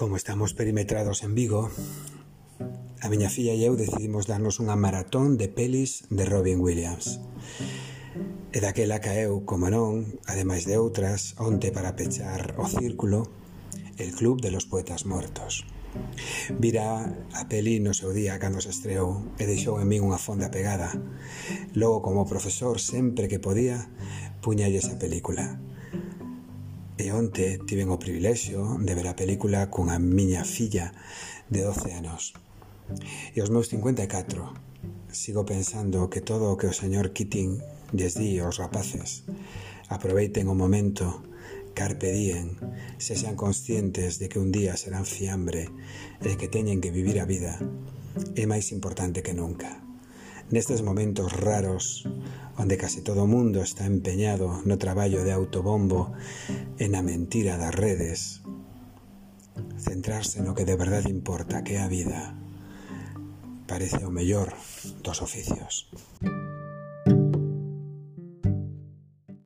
Como 0.00 0.16
estamos 0.16 0.54
perimetrados 0.54 1.22
en 1.24 1.34
Vigo, 1.34 1.68
a 3.02 3.06
miña 3.12 3.28
filla 3.28 3.52
e 3.52 3.68
eu 3.68 3.76
decidimos 3.76 4.24
darnos 4.24 4.56
unha 4.56 4.72
maratón 4.72 5.36
de 5.36 5.52
pelis 5.52 6.08
de 6.08 6.24
Robin 6.24 6.56
Williams. 6.64 7.20
E 8.48 8.58
daquela 8.64 9.04
caeu, 9.04 9.44
como 9.44 9.68
non, 9.68 10.08
ademais 10.24 10.64
de 10.64 10.80
outras, 10.80 11.36
onte 11.36 11.68
para 11.68 12.00
pechar 12.00 12.56
o 12.56 12.64
círculo, 12.64 13.28
el 14.00 14.16
Club 14.16 14.40
de 14.40 14.48
los 14.48 14.64
Poetas 14.64 15.04
Mortos. 15.04 15.68
Vira 16.56 17.04
a 17.36 17.44
peli 17.52 17.76
no 17.76 17.92
seu 17.92 18.16
día 18.16 18.40
cando 18.40 18.64
se 18.64 18.72
estreou 18.72 19.20
e 19.36 19.44
deixou 19.44 19.84
en 19.84 19.92
min 19.92 20.00
unha 20.00 20.16
fonda 20.16 20.48
pegada. 20.48 20.96
Logo, 21.76 22.00
como 22.00 22.24
profesor, 22.24 22.80
sempre 22.80 23.28
que 23.28 23.36
podía, 23.36 23.92
puñalle 24.40 24.80
esa 24.80 24.96
película 24.96 25.60
E 27.00 27.08
onte 27.16 27.56
tiven 27.64 27.88
o 27.88 27.96
privilexio 27.96 28.76
de 28.76 28.92
ver 28.92 29.08
a 29.08 29.16
película 29.16 29.72
cunha 29.72 29.96
miña 29.96 30.44
filla 30.44 30.92
de 31.48 31.64
12 31.64 31.96
anos. 31.96 32.36
E 33.32 33.40
os 33.40 33.48
meus 33.48 33.72
54 33.72 34.52
sigo 35.08 35.48
pensando 35.48 36.12
que 36.12 36.20
todo 36.20 36.52
o 36.52 36.58
que 36.60 36.68
o 36.68 36.76
señor 36.76 37.16
Keating 37.16 37.64
lles 37.96 38.20
di 38.20 38.36
aos 38.36 38.60
rapaces 38.60 39.24
aproveiten 39.88 40.52
o 40.52 40.54
momento 40.54 41.24
carpe 41.72 42.12
diem, 42.12 42.60
sexan 43.00 43.32
conscientes 43.32 44.20
de 44.20 44.28
que 44.28 44.36
un 44.36 44.52
día 44.52 44.76
serán 44.76 45.08
fiambre 45.08 45.72
e 46.20 46.36
que 46.36 46.52
teñen 46.52 46.84
que 46.84 46.92
vivir 46.92 47.16
a 47.16 47.24
vida 47.24 47.56
é 48.36 48.44
máis 48.44 48.76
importante 48.76 49.24
que 49.24 49.32
nunca. 49.32 49.89
Nestes 50.50 50.82
momentos 50.82 51.32
raros 51.32 52.04
onde 52.58 52.76
case 52.76 53.00
todo 53.00 53.26
mundo 53.26 53.62
está 53.62 53.86
empeñado 53.86 54.60
no 54.66 54.76
traballo 54.76 55.24
de 55.24 55.32
autobombo 55.32 56.12
e 56.76 56.90
na 56.92 57.00
mentira 57.00 57.56
das 57.56 57.72
redes, 57.72 58.44
centrarse 59.80 60.44
no 60.44 60.52
que 60.52 60.68
de 60.68 60.76
verdade 60.76 61.08
importa, 61.08 61.64
que 61.64 61.78
é 61.78 61.80
a 61.80 61.88
vida, 61.88 62.36
parece 63.64 64.04
o 64.04 64.10
mellor 64.10 64.52
dos 65.00 65.22
oficios. 65.22 65.88